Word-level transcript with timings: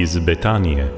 iz 0.00 0.18
Betanije. 0.18 0.92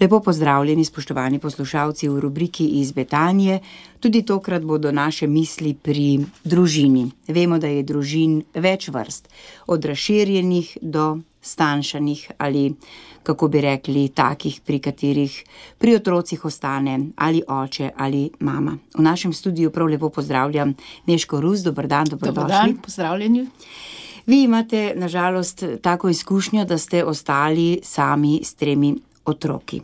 Lepo 0.00 0.20
pozdravljeni, 0.20 0.84
spoštovani 0.84 1.38
poslušalci 1.38 2.08
v 2.08 2.20
rubriki 2.20 2.66
iz 2.66 2.92
Betanije. 2.92 3.60
Tudi 4.00 4.22
tokrat 4.22 4.62
bodo 4.62 4.92
naše 4.92 5.26
misli 5.26 5.74
pri 5.74 6.20
družini. 6.44 7.10
Vemo, 7.28 7.58
da 7.58 7.66
je 7.66 7.82
družin 7.82 8.42
več 8.54 8.88
vrst, 8.88 9.28
od 9.66 9.84
razširjenih 9.84 10.78
do 10.82 11.18
stanjšanih 11.44 12.30
ali 12.38 12.74
kako 13.22 13.48
bi 13.48 13.60
rekli, 13.60 14.08
takih, 14.08 14.60
pri 14.64 14.78
katerih 14.78 15.44
pri 15.78 15.94
otrocih 15.94 16.44
ostane 16.44 16.98
ali 17.16 17.42
oče 17.48 17.90
ali 17.96 18.30
mama. 18.40 18.78
V 18.98 19.02
našem 19.02 19.32
studiu 19.32 19.70
prav 19.70 19.88
lepo 19.88 20.08
pozdravljam 20.08 20.74
Neško 21.06 21.40
Rus, 21.40 21.60
dober 21.60 21.86
dan, 21.86 22.04
dobrodošli. 22.04 22.42
Dobar 22.42 22.66
dan, 22.66 22.76
pozdravljeni. 22.76 23.46
Vi 24.26 24.42
imate 24.42 24.92
nažalost 24.96 25.64
tako 25.82 26.08
izkušnjo, 26.08 26.64
da 26.64 26.78
ste 26.78 27.04
ostali 27.04 27.80
sami 27.82 28.40
s 28.44 28.54
tremi 28.54 28.94
otroki. 29.24 29.80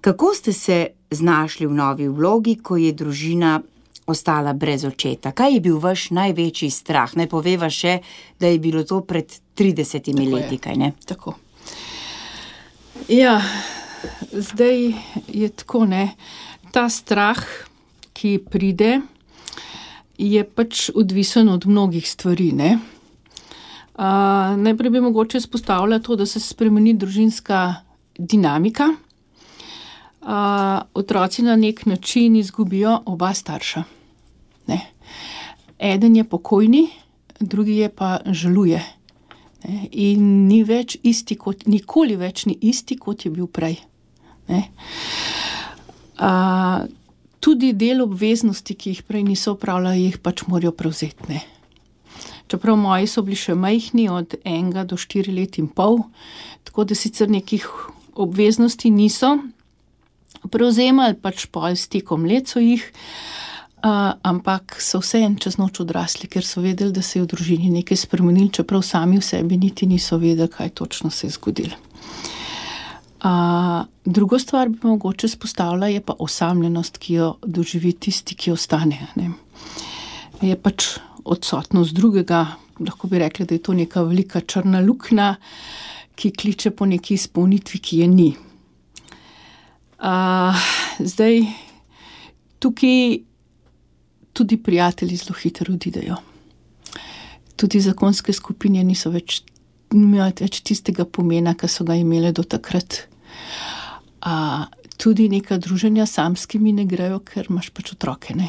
Kako 0.00 0.34
ste 0.34 0.52
se 0.52 0.86
znašli 1.10 1.66
v 1.66 1.74
novi 1.74 2.08
vlogi, 2.08 2.56
ko 2.62 2.76
je 2.76 2.92
družina 2.92 3.60
ostala 4.06 4.52
brez 4.52 4.84
očeta? 4.84 5.32
Kaj 5.32 5.54
je 5.54 5.60
bil 5.60 5.78
vaš 5.78 6.10
največji 6.10 6.70
strah? 6.70 7.16
Naj 7.16 7.28
poveva 7.28 7.70
še, 7.70 8.00
da 8.40 8.50
je 8.50 8.58
bilo 8.58 8.84
to 8.84 9.00
pred 9.06 9.30
30 9.56 10.12
Tako 10.12 10.28
leti, 10.34 10.54
je. 10.54 10.58
kaj 10.58 10.76
ne? 10.76 10.92
Tako. 11.06 11.34
Ja, 13.08 13.40
zdaj 14.32 14.92
je 15.28 15.48
tako, 15.48 15.84
ne. 15.86 16.14
Ta 16.72 16.88
strah, 16.88 17.38
ki 18.12 18.38
pride, 18.50 19.00
je 20.18 20.44
pač 20.44 20.90
odvisen 20.94 21.48
od 21.48 21.66
mnogih 21.66 22.08
stvari. 22.08 22.52
Ne. 22.52 22.78
Uh, 23.92 24.56
najprej 24.56 24.90
bi 24.90 25.00
mogoče 25.00 25.38
izpostavila 25.38 25.98
to, 25.98 26.16
da 26.16 26.26
se 26.26 26.40
spremeni 26.40 26.94
družinska 26.94 27.74
dinamika. 28.18 28.88
Uh, 30.22 30.28
otroci 30.94 31.42
na 31.42 31.56
nek 31.56 31.86
način 31.86 32.36
izgubijo 32.36 33.00
oba 33.06 33.34
starša. 33.34 33.82
Ne. 34.70 34.80
Eden 35.78 36.16
je 36.16 36.24
pokojni, 36.24 36.88
drugi 37.40 37.76
je 37.76 37.88
pa 37.88 38.20
žaluje. 38.26 38.82
Ne, 39.62 39.86
in 39.90 40.46
ni 40.48 40.62
več 40.66 40.96
isti, 41.06 41.36
kot, 41.38 41.66
nikoli 41.70 42.16
več 42.18 42.46
ni 42.46 42.56
isti, 42.66 42.96
kot 42.98 43.26
je 43.26 43.30
bil 43.34 43.46
prej. 43.46 43.78
Ne. 44.50 44.64
A, 46.18 46.32
tudi 47.42 47.72
del 47.78 48.02
obveznosti, 48.02 48.74
ki 48.74 48.94
jih 48.94 49.02
prej 49.06 49.26
niso 49.26 49.54
upravljali, 49.56 50.08
jih 50.08 50.18
pač 50.22 50.44
morajo 50.50 50.74
prevzeti. 50.74 51.30
Ne. 51.30 51.42
Čeprav 52.50 52.76
moji 52.78 53.08
so 53.10 53.22
bili 53.26 53.38
še 53.38 53.54
majhni, 53.58 54.08
od 54.10 54.34
enega 54.42 54.84
do 54.86 54.98
štiri 54.98 55.34
let 55.34 55.58
in 55.62 55.70
pol, 55.70 56.02
tako 56.66 56.86
da 56.90 56.98
sicer 56.98 57.30
nekih 57.30 57.66
obveznosti 58.18 58.90
niso 58.92 59.36
prevzemali, 60.50 61.16
pač 61.22 61.46
pol 61.54 61.78
s 61.78 61.86
tekom 61.90 62.26
let 62.26 62.50
so 62.50 62.60
jih. 62.60 62.82
Uh, 62.82 63.51
ampak 63.82 64.76
so 64.78 65.00
vseeno 65.02 65.38
čez 65.42 65.58
noč 65.58 65.80
odrasli, 65.82 66.28
ker 66.30 66.44
so 66.46 66.62
vedeli, 66.62 66.92
da 66.94 67.02
se 67.02 67.18
je 67.18 67.24
v 67.24 67.30
družini 67.32 67.70
nekaj 67.82 67.98
spremenilo, 68.06 68.52
čeprav 68.54 68.82
sami 68.86 69.18
v 69.18 69.26
sebi 69.26 69.58
niti 69.58 69.86
niso 69.90 70.18
vedeli, 70.22 70.48
kaj 70.48 70.70
točno 70.78 71.10
se 71.10 71.26
je 71.26 71.34
zgodilo. 71.34 71.74
Uh, 73.22 73.86
drugo 74.04 74.38
stvar 74.38 74.68
bi 74.68 74.78
mogoče 74.82 75.28
spostavila, 75.28 75.86
je 75.86 76.00
pa 76.00 76.14
osamljenost, 76.18 76.98
ki 76.98 77.14
jo 77.14 77.28
doživi 77.42 77.92
tisti, 77.92 78.34
ki 78.34 78.52
ostane. 78.52 78.98
Ne. 79.14 79.30
Je 80.42 80.56
pač 80.58 80.98
odsotnost 81.24 81.94
drugega, 81.94 82.46
lahko 82.82 83.06
bi 83.06 83.18
rekli, 83.22 83.46
da 83.46 83.54
je 83.54 83.62
to 83.62 83.74
neka 83.78 84.02
velika 84.02 84.40
črna 84.40 84.80
luknja, 84.82 85.36
ki 86.18 86.32
kliče 86.34 86.70
po 86.70 86.86
neki 86.86 87.14
izpolnitvi, 87.14 87.78
ki 87.78 87.98
je 88.02 88.08
ni. 88.08 88.30
Uh, 90.02 90.58
zdaj, 90.98 91.44
tukaj 92.58 93.31
tudi 94.32 94.56
prijatelji 94.56 95.16
zelo 95.16 95.36
hitro 95.42 95.74
odidejo. 95.74 96.16
Tudi 97.56 97.80
zakonske 97.80 98.32
skupine 98.32 98.82
niso 98.84 99.10
več, 99.12 99.42
nimajo 99.92 100.32
več 100.40 100.60
tistega 100.66 101.04
pomena, 101.04 101.54
ki 101.54 101.68
so 101.68 101.84
ga 101.84 101.96
imele 101.98 102.32
do 102.32 102.42
takrat. 102.42 103.04
A, 104.22 104.66
tudi 104.96 105.28
neka 105.28 105.58
druženja 105.58 106.06
samskimi 106.06 106.72
ne 106.72 106.86
grejo, 106.88 107.20
ker 107.26 107.50
imaš 107.50 107.70
pač 107.74 107.92
otroke. 107.96 108.34
Ne? 108.38 108.48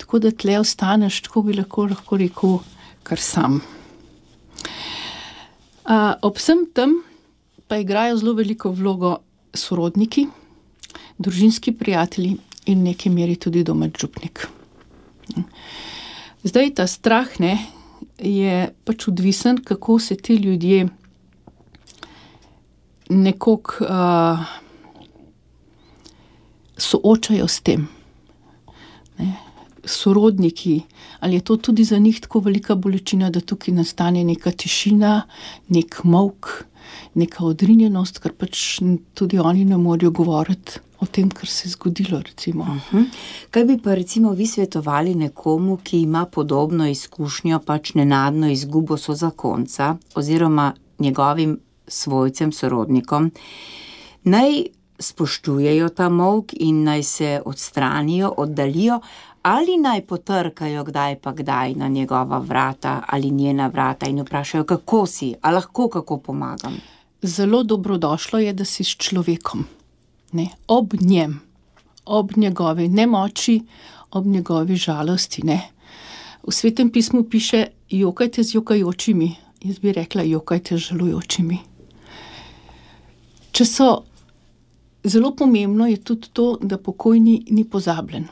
Tako 0.00 0.22
da 0.24 0.32
tle 0.32 0.58
ostaneš, 0.60 1.22
tako 1.28 1.46
bi 1.46 1.56
lahko, 1.56 1.86
lahko 1.92 2.18
rekel, 2.20 2.58
kar 3.06 3.20
sam. 3.20 3.60
A, 5.84 6.16
ob 6.22 6.38
vsem 6.38 6.66
tem 6.74 7.00
pa 7.68 7.78
igrajo 7.80 8.18
zelo 8.20 8.34
veliko 8.36 8.72
vlogo 8.76 9.14
sorodniki, 9.56 10.26
družinski 11.18 11.72
prijatelji 11.72 12.34
in 12.66 12.82
v 12.82 12.90
neki 12.90 13.10
meri 13.10 13.38
tudi 13.40 13.64
domač 13.64 14.02
župnik. 14.02 14.44
Zdaj 16.44 16.74
ta 16.74 16.86
strah 16.86 17.28
ne, 17.40 17.58
je 18.18 18.68
pač 18.84 19.08
odvisen, 19.08 19.60
kako 19.64 19.98
se 19.98 20.16
ti 20.16 20.34
ljudje 20.34 20.88
nekako 23.08 23.84
uh, 23.84 24.38
soočajo 26.76 27.48
s 27.48 27.60
tem. 27.60 27.88
Ne. 29.18 29.51
Sorodniki, 29.84 30.82
ali 31.20 31.34
je 31.34 31.40
to 31.40 31.56
tudi 31.56 31.84
za 31.84 31.98
njih 31.98 32.20
tako 32.20 32.40
velika 32.40 32.74
bolečina, 32.74 33.30
da 33.30 33.40
tukaj 33.40 33.74
nastane 33.74 34.24
neka 34.24 34.50
tišina, 34.50 35.22
nek 35.68 36.04
mok, 36.04 36.64
neka 37.14 37.44
odrinjenost, 37.44 38.18
ker 38.22 38.32
pač 38.32 38.80
tudi 39.14 39.38
oni 39.38 39.64
ne 39.64 39.76
morejo 39.76 40.10
govoriti 40.10 40.80
o 41.02 41.06
tem, 41.06 41.30
kar 41.30 41.48
se 41.48 41.68
je 41.68 41.72
zgodilo. 41.72 42.20
Recimo. 42.22 42.64
Mhm. 42.64 43.02
Kaj 43.50 43.64
bi 43.64 43.78
pa 43.82 43.94
recimo 43.94 44.32
vi 44.32 44.46
svetovali 44.46 45.14
nekomu, 45.14 45.76
ki 45.82 46.02
ima 46.02 46.26
podobno 46.26 46.88
izkušnjo, 46.88 47.58
pač 47.66 47.94
nenadno 47.94 48.50
izgubo 48.50 48.96
so 48.96 49.14
zakonca 49.14 49.96
oziroma 50.14 50.72
njegovim 50.98 51.58
svojcem, 51.86 52.52
sorodnikom, 52.52 53.32
naj 54.24 54.62
spoštujejo 54.98 55.88
ta 55.88 56.08
mok 56.08 56.52
in 56.52 56.84
naj 56.84 57.02
se 57.02 57.40
odstranijo, 57.44 58.34
oddalijo, 58.36 59.00
ali 59.42 59.76
naj 59.76 60.06
potrkajo 60.06 60.84
kdaj 60.84 61.16
pa 61.20 61.32
kdaj 61.32 61.74
na 61.74 61.88
njegova 61.88 62.38
vrata 62.38 63.02
ali 63.08 63.30
njena 63.30 63.66
vrata 63.66 64.06
in 64.06 64.20
vprašajo, 64.20 64.64
kako 64.64 65.06
si, 65.06 65.34
a 65.40 65.50
lahko 65.50 65.88
kako 65.88 66.18
pomagam. 66.18 66.76
Zelo 67.22 67.62
dobrodošlo 67.62 68.38
je, 68.38 68.52
da 68.52 68.64
si 68.64 68.84
s 68.84 68.96
človekom, 68.96 69.64
ne, 70.32 70.48
ob 70.68 70.94
njem, 71.00 71.40
ob 72.04 72.30
njegovi 72.36 72.88
nemoči, 72.88 73.62
ob 74.10 74.26
njegovi 74.26 74.76
žalosti. 74.76 75.42
Ne. 75.44 75.60
V 76.48 76.52
svetem 76.52 76.90
pismu 76.90 77.24
piše: 77.24 77.66
Jokajte 77.90 78.42
z 78.42 78.54
jokajočimi, 78.54 79.36
jaz 79.62 79.78
bi 79.78 79.92
rekla: 79.92 80.22
Jokajte 80.22 80.76
z 80.76 80.80
žalujočimi. 80.80 81.58
Če 83.52 83.64
so 83.64 84.02
zelo 85.04 85.34
pomembno, 85.36 85.86
je 85.86 85.96
tudi 85.96 86.28
to, 86.32 86.58
da 86.62 86.78
pokojni 86.78 87.44
ni 87.50 87.64
pozabljen. 87.64 88.26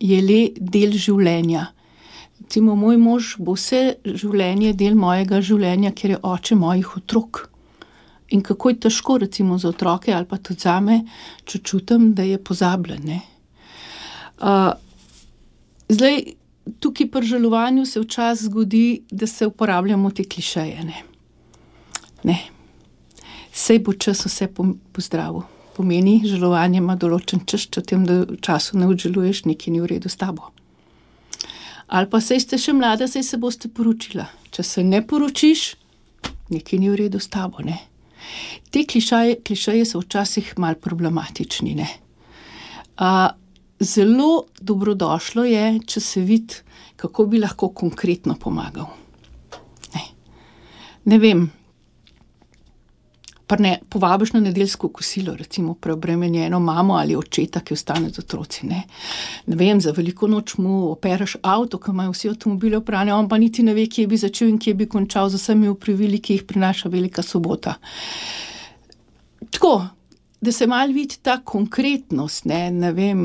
Je 0.00 0.20
le 0.20 0.40
del 0.56 0.96
življenja. 0.96 1.70
Recimo, 2.40 2.74
moj 2.76 2.98
mož 3.00 3.34
bo 3.38 3.54
vse 3.56 4.00
življenje 4.04 4.74
del 4.76 4.96
mojega 4.98 5.40
življenja, 5.44 5.92
ker 5.96 6.16
je 6.16 6.20
oče 6.24 6.56
mojih 6.58 6.96
otrok. 6.98 7.46
In 8.34 8.42
kako 8.46 8.72
je 8.72 8.78
težko, 8.86 9.18
recimo, 9.24 9.58
za 9.58 9.70
otroke 9.72 10.12
ali 10.14 10.26
pa 10.26 10.38
tudi 10.38 10.62
za 10.62 10.78
me, 10.80 11.00
če 11.44 11.62
čutim, 11.66 12.12
da 12.14 12.22
je 12.26 12.38
pozabljen. 12.38 13.08
Uh, 14.40 14.72
zdaj, 15.90 16.20
tukaj 16.80 17.10
pri 17.10 17.26
žalovanju 17.26 17.86
se 17.86 18.00
včasih 18.00 18.48
zgodi, 18.48 19.02
da 19.10 19.26
se 19.26 19.46
uporabljamo 19.46 20.10
te 20.10 20.24
klišeje. 20.24 20.84
Ne. 20.84 21.02
Ne. 22.24 22.38
Sej 23.52 23.82
bo 23.84 23.92
čas 23.92 24.24
vse 24.26 24.48
pozdravil. 24.92 25.42
Pomeni, 25.76 26.20
žalovanje 26.26 26.80
ima 26.80 26.96
določen 26.98 27.44
čas, 27.46 27.68
če 27.70 27.82
v 27.82 27.86
tem 27.86 28.06
času 28.42 28.78
ne 28.80 28.88
obžaluješ, 28.90 29.44
nekaj 29.46 29.74
ni 29.74 29.82
v 29.82 29.92
redu 29.94 30.10
s 30.10 30.18
tabo. 30.20 30.50
Ali 31.90 32.06
pa 32.10 32.20
sej 32.22 32.42
ste 32.44 32.58
še 32.58 32.74
mlada, 32.76 33.08
sej 33.10 33.24
se 33.26 33.38
boste 33.40 33.70
poročila. 33.74 34.28
Če 34.54 34.62
se 34.66 34.84
ne 34.86 35.02
poročiš, 35.02 35.74
nekaj 36.54 36.78
ni 36.78 36.90
v 36.90 36.98
redu 37.02 37.18
s 37.22 37.30
tabo. 37.30 37.64
Ne? 37.66 37.78
Te 38.70 38.84
klišaje, 38.86 39.40
klišeje 39.46 39.88
so 39.90 40.02
včasih 40.02 40.52
malo 40.58 40.78
problematični. 40.78 41.74
ne. 41.74 41.88
A, 43.00 43.30
zelo 43.80 44.46
dobrodošlo 44.60 45.44
je, 45.44 45.80
če 45.86 46.00
se 46.00 46.20
vidi, 46.20 46.54
kako 46.96 47.26
bi 47.26 47.40
lahko 47.40 47.70
konkretno 47.72 48.36
pomagal. 48.36 48.90
Ne, 49.94 50.02
ne 51.04 51.18
vem. 51.18 51.48
Ne, 53.58 53.78
povabiš 53.88 54.32
na 54.32 54.40
nedeljsko 54.40 54.88
kosilo, 54.88 55.34
recimo 55.34 55.74
preobremenjeno 55.74 56.60
mamo 56.60 56.94
ali 56.94 57.16
očeta, 57.16 57.60
ki 57.60 57.74
ostane 57.74 58.10
z 58.10 58.18
otroci. 58.18 58.66
Ne. 58.66 58.82
ne 59.46 59.56
vem, 59.56 59.80
za 59.80 59.90
veliko 59.96 60.28
noč 60.28 60.56
mu 60.58 60.90
operaš 60.90 61.36
avto, 61.42 61.78
ki 61.78 61.90
imajo 61.90 62.12
vsi 62.12 62.28
avtomobile 62.30 62.76
oprane, 62.76 63.14
on 63.14 63.28
pa 63.28 63.38
niti 63.38 63.62
ne 63.62 63.74
ve, 63.74 63.86
kje 63.86 64.06
bi 64.06 64.16
začel 64.16 64.48
in 64.48 64.58
kje 64.58 64.74
bi 64.74 64.86
končal 64.88 65.28
z 65.28 65.40
vsemi 65.40 65.68
upravili, 65.68 66.18
ki 66.18 66.38
jih 66.38 66.44
prinaša 66.46 66.88
velika 66.88 67.22
sobota. 67.22 67.74
Tako, 69.50 69.74
da 70.40 70.52
se 70.52 70.66
mal 70.66 70.92
vidi 70.92 71.18
ta 71.22 71.40
konkretnost, 71.44 72.44
ne, 72.44 72.70
ne 72.70 72.92
vem. 72.92 73.20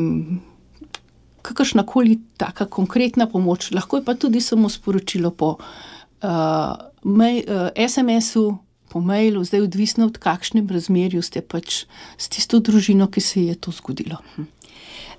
Kakršna 1.46 1.84
koli 1.86 2.18
taka 2.42 2.66
konkretna 2.66 3.28
pomoč, 3.30 3.70
lahko 3.72 4.00
je 4.00 4.06
pa 4.06 4.16
tudi 4.18 4.42
samo 4.42 4.70
sporočilo 4.70 5.30
po 5.32 5.58
uh, 5.60 6.30
uh, 7.06 7.90
SMS-u, 7.90 8.58
po 8.96 9.02
mailu, 9.04 9.44
zdaj 9.44 9.62
odvisno 9.62 10.06
od 10.06 10.18
kakšnem 10.18 10.70
razmerju 10.72 11.20
ste 11.20 11.42
pač 11.44 11.84
s 12.16 12.32
tisto 12.32 12.62
družino, 12.64 13.10
ki 13.12 13.22
se 13.22 13.44
je 13.44 13.56
to 13.60 13.76
zgodilo. 13.76 14.22
Hm. 14.36 14.48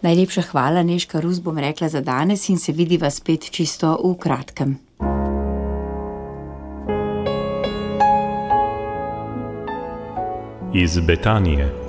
Najlepša 0.00 0.49
hvala, 0.49 0.81
Neška 0.81 1.20
Rus, 1.20 1.44
bom 1.44 1.61
rekla 1.61 1.93
za 1.93 2.00
danes 2.00 2.49
in 2.49 2.56
se 2.56 2.73
vidiva 2.73 3.12
spet 3.12 3.50
čisto 3.52 3.93
v 4.00 4.17
kratkem. 4.17 4.78
Iz 10.73 10.96
Betanije. 10.96 11.85